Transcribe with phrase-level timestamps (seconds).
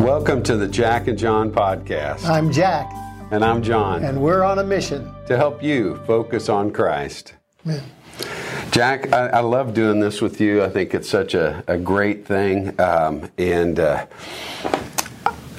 [0.00, 2.24] Welcome to the Jack and John podcast.
[2.24, 2.90] I'm Jack,
[3.30, 5.12] And I'm John and we're on a mission.
[5.26, 7.34] to help you focus on Christ.
[7.66, 7.82] Amen.
[8.70, 10.64] Jack, I, I love doing this with you.
[10.64, 12.80] I think it's such a, a great thing.
[12.80, 14.06] Um, and uh,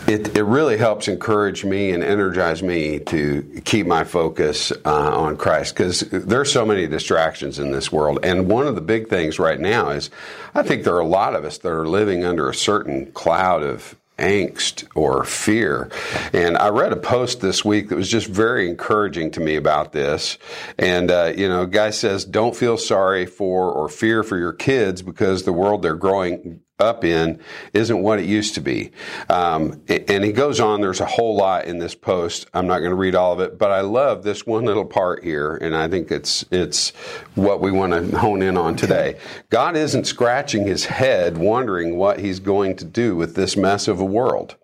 [0.07, 5.38] it, it really helps encourage me and energize me to keep my focus uh, on
[5.38, 8.20] Christ because there's so many distractions in this world.
[8.23, 10.09] And one of the big things right now is
[10.55, 13.62] I think there are a lot of us that are living under a certain cloud
[13.62, 15.91] of angst or fear.
[16.31, 19.91] And I read a post this week that was just very encouraging to me about
[19.91, 20.38] this.
[20.77, 25.02] And, uh, you know, guy says, don't feel sorry for or fear for your kids
[25.02, 27.40] because the world they're growing up in
[27.73, 28.91] isn't what it used to be.
[29.30, 32.48] Um, and he goes on, there's a whole lot in this post.
[32.54, 35.23] I'm not going to read all of it, but I love this one little part
[35.23, 36.90] here, and I think it's, it's
[37.35, 39.17] what we want to hone in on today.
[39.49, 43.99] God isn't scratching his head wondering what he's going to do with this mess of
[43.99, 44.55] a world.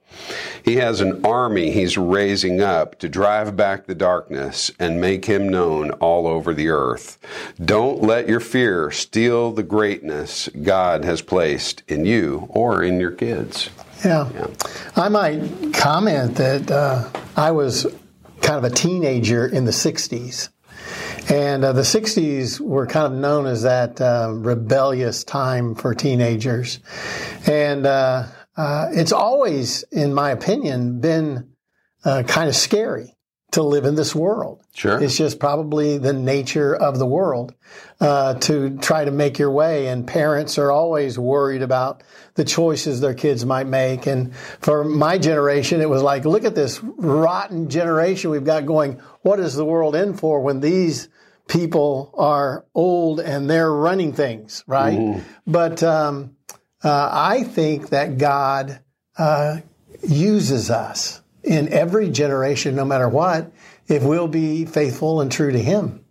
[0.64, 5.48] He has an army he's raising up to drive back the darkness and make him
[5.48, 7.18] known all over the earth.
[7.64, 13.12] Don't let your fear steal the greatness God has placed in you or in your
[13.12, 13.70] kids.
[14.04, 14.30] Yeah.
[14.34, 14.48] Yeah.
[14.96, 17.86] I might comment that uh, I was
[18.42, 20.50] kind of a teenager in the 60s.
[21.30, 26.80] And uh, the 60s were kind of known as that uh, rebellious time for teenagers.
[27.46, 31.52] And uh, uh, it's always, in my opinion, been
[32.04, 33.14] uh, kind of scary
[33.52, 34.62] to live in this world.
[34.76, 35.02] Sure.
[35.02, 37.56] It's just probably the nature of the world
[38.02, 39.88] uh, to try to make your way.
[39.88, 42.04] And parents are always worried about
[42.36, 44.06] the choices their kids might make.
[44.06, 49.00] And for my generation, it was like, look at this rotten generation we've got going.
[49.22, 51.08] What is the world in for when these
[51.48, 55.24] people are old and they're running things, right?
[55.46, 56.36] But um,
[56.84, 58.80] uh, I think that God
[59.18, 59.58] uh,
[60.08, 63.52] uses us in every generation, no matter what,
[63.88, 66.04] if we'll be faithful and true to Him.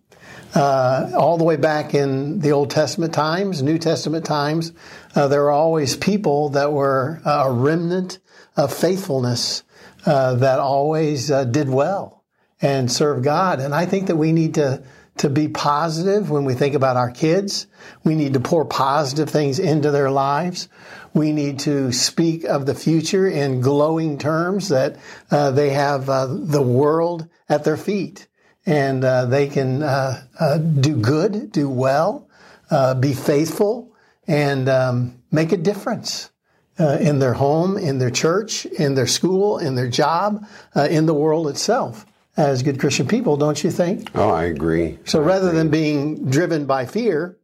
[0.55, 4.73] Uh, all the way back in the Old Testament times, New Testament times,
[5.15, 8.19] uh, there were always people that were uh, a remnant
[8.57, 9.63] of faithfulness
[10.07, 12.25] uh, that always did well
[12.63, 13.61] and served God.
[13.61, 14.83] And I think that we need to
[15.19, 17.67] to be positive when we think about our kids.
[18.05, 20.69] We need to pour positive things into their lives.
[21.15, 24.97] We need to speak of the future in glowing terms that
[25.31, 28.29] uh, they have uh, the world at their feet
[28.67, 32.29] and uh, they can uh, uh, do good, do well,
[32.71, 33.95] uh, be faithful,
[34.27, 36.31] and um, make a difference.
[36.79, 41.49] In their home, in their church, in their school, in their job, in the world
[41.49, 42.05] itself,
[42.37, 44.11] as good Christian people, don't you think?
[44.15, 44.99] Oh, I agree.
[45.05, 47.39] So rather than being driven by fear,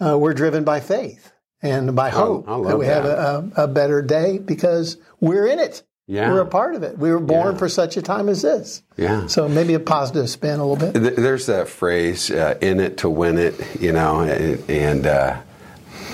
[0.00, 3.18] uh, we're driven by faith and by hope I that we have that.
[3.18, 5.82] a, a, a better day because we're in it.
[6.08, 6.30] Yeah.
[6.32, 6.96] We're a part of it.
[6.96, 7.58] We were born Yeah.
[7.58, 8.82] for such a time as this.
[8.96, 9.26] Yeah.
[9.26, 11.16] So maybe a positive spin a little bit.
[11.16, 15.40] There's that phrase, uh, in it to win it, you know, and, and uh,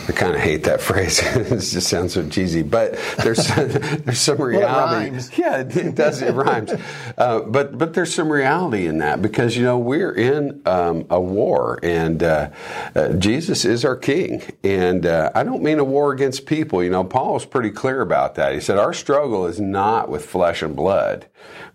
[0.08, 1.20] I kind of hate that phrase.
[1.22, 5.10] it just sounds so cheesy, but there's there's some reality.
[5.10, 5.30] rhymes.
[5.38, 6.22] Yeah, it, it does.
[6.22, 6.72] It rhymes.
[7.16, 11.20] Uh, but but there's some reality in that because you know we're in um, a
[11.20, 12.50] war, and uh,
[12.94, 14.42] uh, Jesus is our King.
[14.64, 16.82] And uh, I don't mean a war against people.
[16.82, 18.52] You know, Paul was pretty clear about that.
[18.54, 21.26] He said our struggle is not with flesh and blood,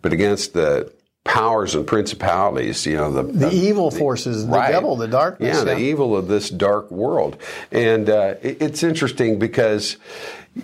[0.01, 0.91] but against the
[1.27, 2.85] powers and principalities.
[2.85, 4.71] You know, the The evil forces, the Right.
[4.71, 5.57] devil, the darkness.
[5.57, 7.35] yeah, the evil of this dark world.
[7.71, 9.97] And uh, it- it's interesting because,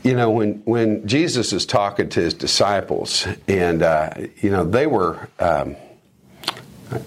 [0.03, 4.09] you know, when, when Jesus is talking to his disciples, and, uh,
[4.41, 5.27] you know, they were.
[5.39, 5.75] Um,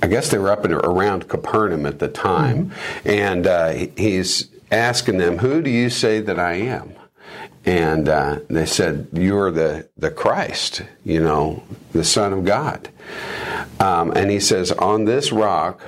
[0.03, 2.73] I guess they were up and around Capernaum at the time,
[3.05, 6.91] and uh, he's asking them, "Who do you say that I am?"
[7.66, 12.88] And uh, they said, "You're the the Christ, you know, the Son of God."
[13.81, 15.81] Um, and he says, "On this rock,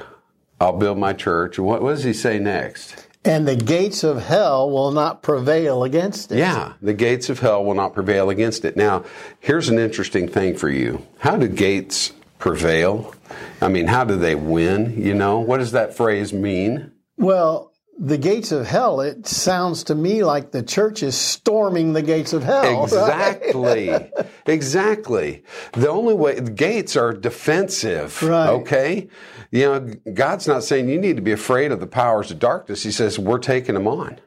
[0.61, 3.07] I'll build my church." What, what does he say next?
[3.25, 6.39] And the gates of hell will not prevail against it.
[6.39, 8.77] Yeah, the gates of hell will not prevail against it.
[8.77, 9.05] Now,
[9.39, 11.07] here's an interesting thing for you.
[11.19, 13.15] How do gates prevail?
[13.61, 15.01] I mean, how do they win?
[15.01, 16.93] You know, what does that phrase mean?
[17.17, 17.68] Well,
[17.99, 22.33] the gates of hell, it sounds to me like the church is storming the gates
[22.33, 22.63] of hell.
[22.63, 22.83] right?
[22.85, 24.13] Exactly.
[24.47, 25.43] exactly.
[25.73, 28.23] The only way the gates are defensive.
[28.23, 28.49] Right.
[28.49, 29.09] Okay.
[29.51, 29.81] You know,
[30.15, 32.83] God's not saying you need to be afraid of the powers of darkness.
[32.85, 34.21] He says we're taking them on.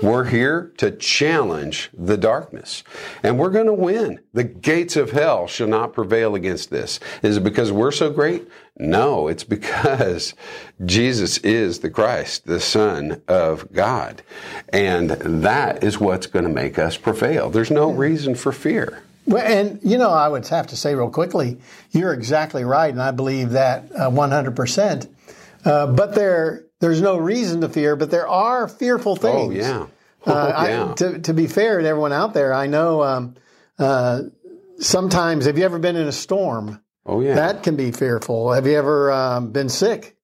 [0.00, 2.84] We're here to challenge the darkness.
[3.22, 4.20] And we're going to win.
[4.32, 7.00] The gates of hell shall not prevail against this.
[7.22, 8.48] Is it because we're so great?
[8.78, 10.34] No, it's because
[10.84, 14.22] Jesus is the Christ, the Son of God.
[14.72, 17.50] And that is what's going to make us prevail.
[17.50, 19.02] There's no reason for fear.
[19.26, 21.58] Well, and you know, I would have to say real quickly,
[21.92, 25.08] you're exactly right, and I believe that uh, 100%.
[25.64, 29.54] Uh, but there, there's no reason to fear, but there are fearful things.
[29.54, 29.80] Oh yeah.
[29.80, 29.86] Uh,
[30.24, 30.90] Oh, yeah.
[30.90, 33.34] I, to, to be fair to everyone out there, I know um,
[33.76, 34.22] uh,
[34.78, 36.80] sometimes, have you ever been in a storm?
[37.06, 37.34] oh yeah.
[37.34, 38.52] That can be fearful.
[38.52, 40.16] Have you ever um, been sick?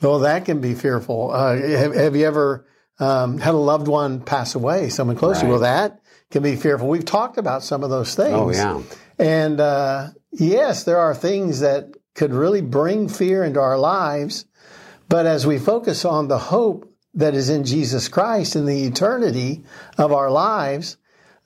[0.00, 1.30] Well, that can be fearful.
[1.32, 2.66] Uh, have, have you ever
[3.00, 5.50] um, had a loved one pass away, someone close to you?
[5.50, 6.00] Well, that
[6.30, 6.88] can be fearful.
[6.88, 8.34] We've talked about some of those things.
[8.34, 8.82] oh yeah.
[9.18, 14.44] And uh, yes, there are things that could really bring fear into our lives.
[15.14, 19.62] But as we focus on the hope that is in Jesus Christ and the eternity
[19.96, 20.96] of our lives,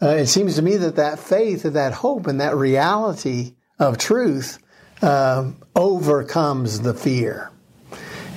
[0.01, 3.99] uh, it seems to me that that faith and that hope and that reality of
[3.99, 4.59] truth
[5.03, 7.51] um, overcomes the fear.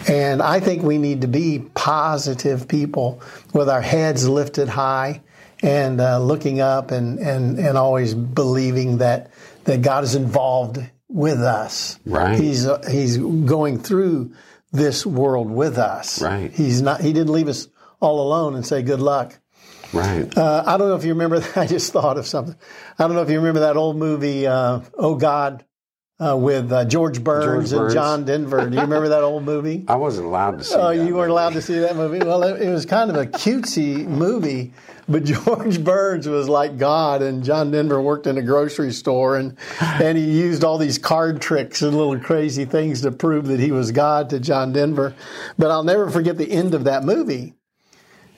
[0.06, 3.22] And I think we need to be positive people
[3.54, 5.22] with our heads lifted high
[5.63, 9.31] and uh, looking up and, and, and always believing that,
[9.63, 11.98] that God is involved with us.
[12.06, 12.38] Right.
[12.38, 14.33] He's, uh, he's going through
[14.71, 16.21] this world with us.
[16.21, 16.51] Right.
[16.51, 17.68] He's not, he didn't leave us
[18.00, 19.38] all alone and say, good luck.
[19.94, 20.35] Right.
[20.38, 21.39] Uh, I don't know if you remember.
[21.39, 21.57] That.
[21.57, 22.56] I just thought of something.
[22.97, 25.65] I don't know if you remember that old movie, uh, "Oh God,"
[26.21, 27.94] uh, with uh, George Burns George Burns.
[27.94, 28.69] and John Denver.
[28.69, 29.85] Do you remember that old movie?
[29.88, 30.75] I wasn't allowed to see.
[30.75, 32.19] Oh, you weren't allowed to see that movie.
[32.19, 34.73] Well, it, it was kind of a cutesy movie,
[35.09, 39.57] but George Burns was like God, and John Denver worked in a grocery store, and
[39.81, 43.71] and he used all these card tricks and little crazy things to prove that he
[43.71, 45.15] was God to John Denver.
[45.57, 47.56] But I'll never forget the end of that movie,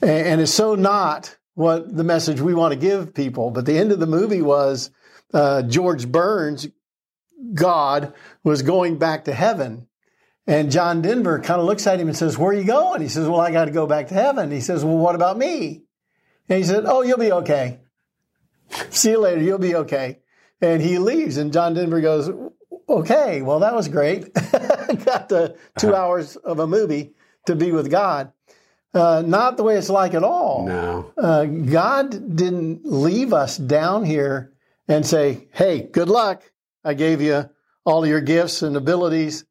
[0.01, 3.51] and, and it's so not what the message we want to give people.
[3.51, 4.89] But the end of the movie was
[5.33, 6.67] uh, George Burns,
[7.53, 8.13] God,
[8.43, 9.87] was going back to heaven.
[10.45, 13.01] And John Denver kind of looks at him and says, Where are you going?
[13.01, 14.51] He says, Well, I got to go back to heaven.
[14.51, 15.83] He says, Well, what about me?
[16.49, 17.79] And he said, Oh, you'll be okay.
[18.89, 19.41] See you later.
[19.41, 20.19] You'll be okay.
[20.61, 21.37] And he leaves.
[21.37, 22.29] And John Denver goes,
[22.89, 24.33] Okay, well, that was great.
[25.05, 27.13] got the two hours of a movie
[27.45, 28.33] to be with God.
[28.93, 30.67] Uh, not the way it's like at all.
[30.67, 31.11] No.
[31.17, 34.53] Uh, God didn't leave us down here
[34.87, 36.43] and say, Hey, good luck.
[36.83, 37.49] I gave you
[37.85, 39.45] all your gifts and abilities.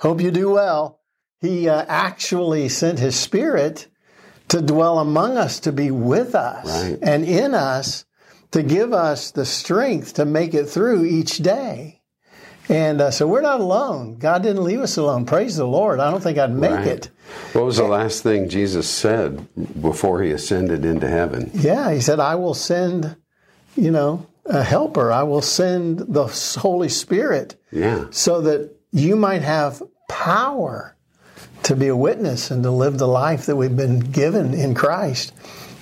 [0.00, 1.00] Hope you do well.
[1.40, 3.86] He uh, actually sent his spirit
[4.48, 6.98] to dwell among us, to be with us Right.
[7.02, 8.04] and in us,
[8.52, 12.00] to give us the strength to make it through each day.
[12.70, 14.16] And uh, so we're not alone.
[14.18, 15.24] God didn't leave us alone.
[15.26, 16.00] Praise the Lord.
[16.00, 16.86] I don't think I'd make Right.
[16.86, 17.10] it.
[17.52, 19.46] What was the last thing Jesus said
[19.80, 21.50] before he ascended into heaven?
[21.54, 23.16] Yeah, he said, I will send,
[23.76, 25.12] you know, a helper.
[25.12, 26.26] I will send the
[26.60, 28.06] Holy Spirit Yeah.
[28.10, 30.96] so that you might have power
[31.64, 35.32] to be a witness and to live the life that we've been given in Christ.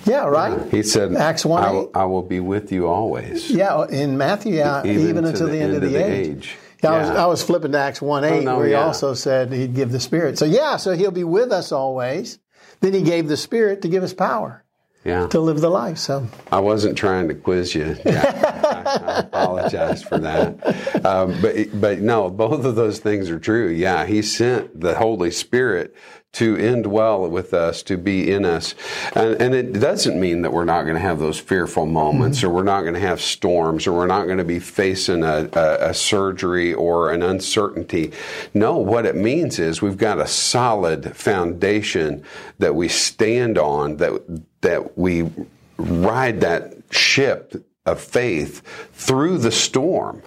[0.05, 0.59] Yeah, right?
[0.71, 1.73] He said, Acts 1 I, 8.
[1.73, 3.49] will- I will be with you always.
[3.49, 6.27] Yeah, in Matthew, yeah, even, to until the, end, of the, age.
[6.29, 6.57] age.
[6.83, 8.83] Yeah, I, was, Oh, I was flipping to Acts 1 8, no, where he yeah.
[8.85, 10.37] also said he'd give the Spirit.
[10.37, 12.39] So, yeah, so he'll be with us always.
[12.81, 14.63] Then he gave the Spirit to give us power
[15.03, 15.27] Yeah.
[15.27, 15.97] to live the life.
[15.99, 17.95] So, I wasn't trying to quiz you.
[18.05, 21.05] I, I apologize for that.
[21.05, 23.69] Um, but but no, both of those things are true.
[23.69, 25.95] Yeah, He sent the Holy Spirit
[26.33, 28.75] to indwell with us, to be in us,
[29.15, 32.49] and, and it doesn't mean that we're not going to have those fearful moments, or
[32.49, 35.89] we're not going to have storms, or we're not going to be facing a, a,
[35.89, 38.11] a surgery or an uncertainty.
[38.53, 42.23] No, what it means is we've got a solid foundation
[42.59, 45.29] that we stand on, that that we
[45.77, 48.61] ride that ship of faith
[48.93, 50.21] through the storm.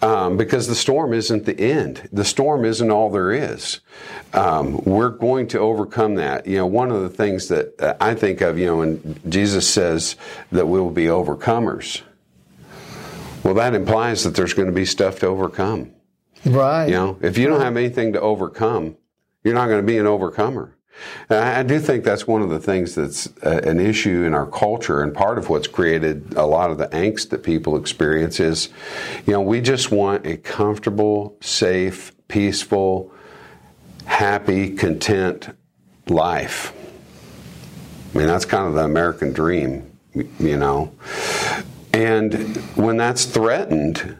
[0.00, 2.08] Um, because the storm isn't the end.
[2.10, 3.80] The storm isn't all there is.
[4.32, 6.46] Um, we're going to overcome that.
[6.46, 9.68] You know, one of the things that uh, I think of, you know, when Jesus
[9.68, 10.16] says
[10.50, 12.00] that we will be overcomers,
[13.42, 15.92] well, that implies that there's going to be stuff to overcome.
[16.46, 16.86] right.
[16.86, 18.96] You know, if you don't have anything to overcome,
[19.44, 20.74] you're not going to be an overcomer.
[21.28, 24.46] And I do think that's one of the things that's uh, an issue in our
[24.46, 28.68] culture, and part of what's created a lot of the angst that people experience is,
[29.26, 33.12] you know, we just want a comfortable, safe, peaceful,
[34.04, 35.56] happy, content
[36.08, 36.72] life.
[38.14, 40.92] I mean, that's kind of the American dream, you know.
[41.92, 44.16] And when that's threatened,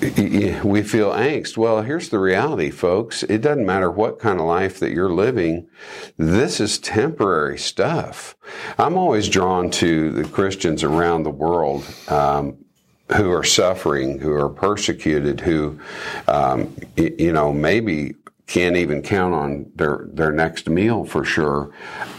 [0.00, 1.56] we feel angst.
[1.56, 3.24] Well, here's the reality, folks.
[3.24, 5.68] It doesn't matter what kind of life that you're living.
[6.16, 8.36] This is temporary stuff.
[8.78, 11.84] I'm always drawn to the Christians around the world.
[12.08, 12.58] Um,
[13.16, 15.80] who are suffering, who are persecuted, who,
[16.26, 18.14] um, you know, maybe
[18.48, 21.70] can't even count on their their next meal for sure.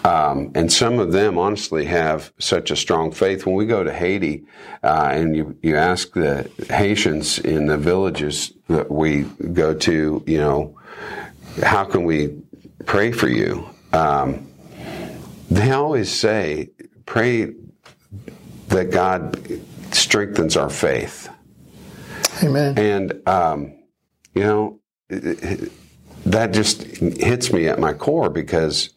[0.06, 3.46] Um, and some of them honestly have such a strong faith.
[3.46, 4.46] When we go to Haiti
[4.84, 10.38] uh, and you you ask the Haitians in the villages that we go to, you
[10.38, 10.80] know,
[11.64, 12.40] how can we
[12.86, 13.68] pray for you?
[13.92, 14.48] Um,
[15.50, 16.70] they always say,
[17.08, 17.54] pray
[18.68, 19.36] that God
[19.92, 21.28] strengthens our faith.
[22.44, 22.78] Amen.
[22.78, 23.74] And, um,
[24.36, 24.80] you know,
[26.26, 28.90] that just hits me at my core because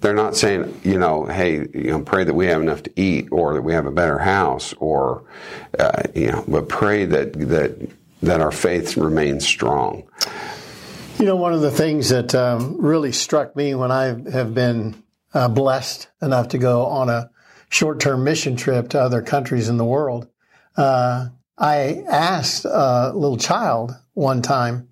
[0.00, 3.28] they're not saying, you know, hey, you know, pray that we have enough to eat
[3.30, 5.24] or that we have a better house or,
[5.78, 7.90] uh, you know, but pray that, that,
[8.22, 10.04] that our faith remains strong.
[11.18, 15.02] You know, one of the things that um, really struck me when I have been
[15.32, 17.30] uh, blessed enough to go on a
[17.68, 20.28] short term mission trip to other countries in the world,
[20.76, 21.28] uh,
[21.58, 24.88] I asked a little child one time,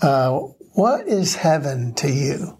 [0.00, 0.40] uh,
[0.76, 2.58] What is heaven to you?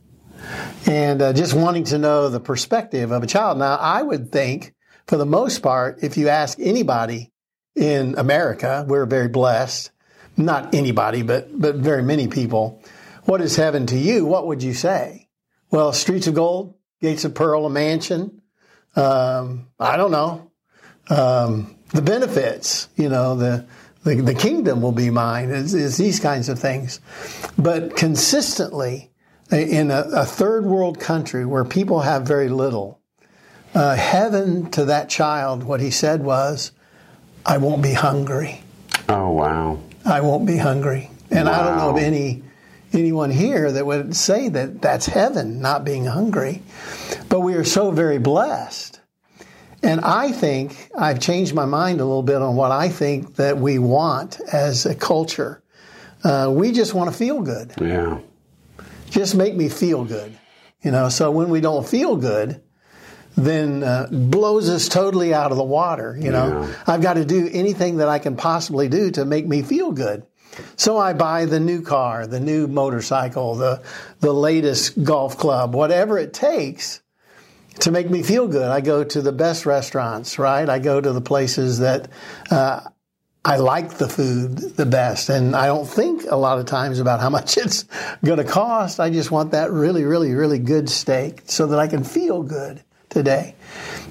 [0.86, 3.58] And uh, just wanting to know the perspective of a child.
[3.58, 4.74] Now, I would think,
[5.06, 7.30] for the most part, if you ask anybody
[7.74, 9.90] in America, we're very blessed.
[10.34, 12.82] Not anybody, but, but very many people.
[13.24, 14.24] What is heaven to you?
[14.24, 15.28] What would you say?
[15.70, 18.40] Well, streets of gold, gates of pearl, a mansion.
[18.96, 20.50] Um, I don't know.
[21.10, 23.66] Um, the benefits, you know, the,
[24.06, 27.00] the, the kingdom will be mine, is, is, these kinds of things.
[27.58, 29.10] But consistently,
[29.50, 33.00] in a, a, third world country where people have very little,
[33.74, 36.70] uh, heaven to that child, what he said was,
[37.44, 38.62] I won't be hungry.
[39.08, 39.80] Oh, wow.
[40.04, 41.10] I won't be hungry.
[41.32, 41.60] And wow.
[41.60, 42.44] I don't know of any
[42.92, 46.62] anyone here that would say that that's heaven, not being hungry.
[47.28, 49.00] But we are so very blessed.
[49.86, 53.58] And I think I've changed my mind a little bit on what I think that
[53.58, 55.62] we want as a culture.
[56.24, 57.72] Uh, we just want to feel good.
[57.80, 58.18] Yeah.
[59.10, 60.36] Just make me feel good.
[60.82, 62.60] You know, so when we don't feel good,
[63.36, 66.18] then uh, blows us totally out of the water.
[66.20, 66.74] You know, yeah.
[66.88, 70.26] I've got to do anything that I can possibly do to make me feel good.
[70.74, 73.84] So I buy the new car, the new motorcycle, the,
[74.18, 77.02] the latest golf club, whatever it takes
[77.80, 78.68] to make me feel good.
[78.68, 80.68] I go to the best restaurants, right?
[80.68, 82.08] I go to the places that
[82.50, 82.80] uh,
[83.44, 85.28] I like the food the best.
[85.28, 87.84] And I don't think a lot of times about how much it's
[88.24, 88.98] going to cost.
[88.98, 92.82] I just want that really, really, really good steak so that I can feel good
[93.08, 93.54] today.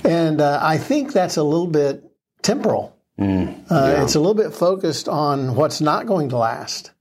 [0.04, 2.04] And uh, I think that's a little bit
[2.42, 2.96] temporal.
[3.20, 4.04] Mm, uh.
[4.04, 6.92] It's a little bit focused on what's not going to last.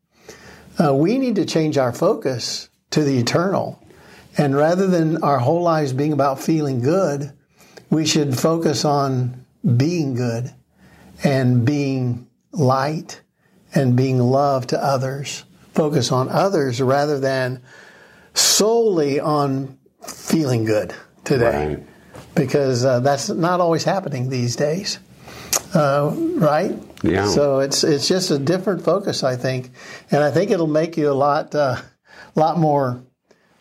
[0.83, 3.81] Uh, we need to change our focus to the eternal.
[4.37, 7.33] And rather than our whole lives being about feeling good,
[7.91, 9.45] we should focus on
[9.77, 10.53] being good
[11.23, 13.21] and being light
[13.75, 15.45] and being love to others.
[15.73, 17.63] Focus on others rather than
[18.35, 21.77] solely on feeling good today.
[21.77, 21.87] Right.
[22.35, 24.99] Because uh, that's not always happening these days
[25.75, 26.75] uh, right?
[27.03, 27.27] Yeah.
[27.27, 29.71] So it's it's just a different focus, I think,
[30.11, 31.77] and I think it'll make you a lot uh,
[32.35, 33.03] lot more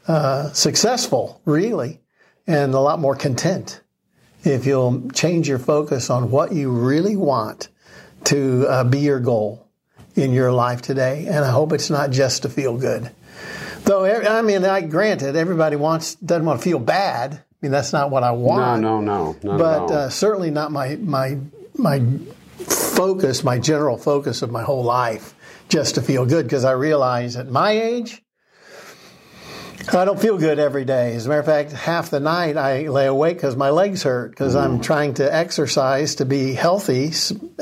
[0.07, 2.01] uh, successful, really,
[2.47, 3.81] and a lot more content
[4.43, 7.69] if you'll change your focus on what you really want
[8.25, 9.67] to uh, be your goal
[10.15, 11.25] in your life today.
[11.27, 13.09] And I hope it's not just to feel good.
[13.83, 17.33] Though I mean, I granted everybody wants doesn't want to feel bad.
[17.33, 18.81] I mean, that's not what I want.
[18.81, 19.57] No, no, no.
[19.57, 21.37] but uh, certainly not my my
[21.75, 22.01] my
[22.59, 25.35] focus, my general focus of my whole life,
[25.67, 28.22] just to feel good because I realize at my age,
[29.91, 31.15] I don't feel good every day.
[31.15, 34.31] As a matter of fact, half the night I lay awake because my legs hurt
[34.31, 34.63] because mm.
[34.63, 37.11] I'm trying to exercise to be healthy,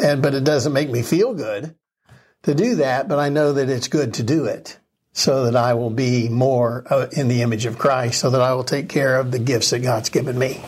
[0.02, 1.76] and but it doesn't make me feel good
[2.44, 3.08] to do that.
[3.08, 4.78] But I know that it's good to do it
[5.14, 8.54] so that I will be more uh, in the image of Christ, so that I
[8.54, 10.62] will take care of the gifts that God's given me.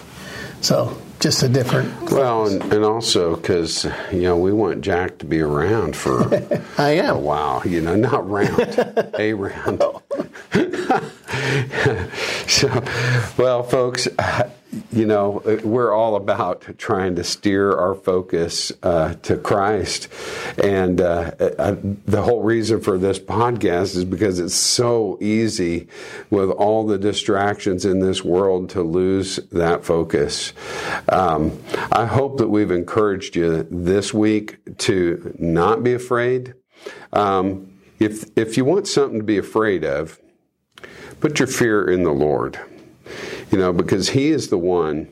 [0.62, 2.12] So just a different.
[2.12, 6.34] Well, and, and also because you know we want Jack to be around for
[6.78, 7.16] I am.
[7.16, 7.66] a while.
[7.66, 8.60] You know, not round,
[9.20, 9.84] a round.
[12.48, 12.84] so,
[13.38, 14.08] well, folks,
[14.92, 20.08] you know, we're all about trying to steer our focus uh, to Christ.
[20.64, 25.88] And uh, I, the whole reason for this podcast is because it's so easy
[26.30, 30.54] with all the distractions in this world to lose that focus.
[31.10, 31.60] Um,
[31.92, 36.54] I hope that we've encouraged you this week to not be afraid.
[37.12, 40.20] Um, if, if you want something to be afraid of,
[41.24, 42.60] put your fear in the Lord.
[43.50, 45.08] You know, because He is the one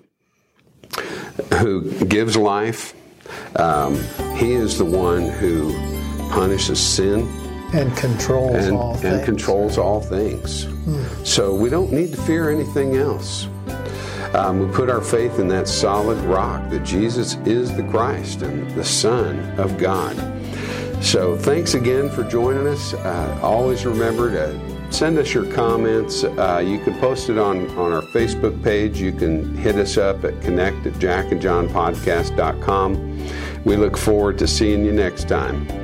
[1.60, 2.94] who gives life.
[3.56, 3.96] Um,
[4.36, 5.74] he is the one who
[6.32, 7.30] punishes sin.
[7.74, 9.24] and controls and, all and things.
[9.24, 10.68] controls all things.
[11.24, 13.48] So we don't need to fear anything else.
[14.34, 18.70] Um, we put our faith in that solid rock that Jesus is the Christ and
[18.72, 20.18] the Son of God.
[21.02, 22.94] So thanks again for joining us.
[22.96, 26.24] Uh, always remember to send us your comments.
[26.24, 28.98] Uh, you can post it on, on our Facebook page.
[29.00, 33.28] You can hit us up at connect at jackandjohnpodcast.com.
[33.64, 35.81] We look forward to seeing you next time.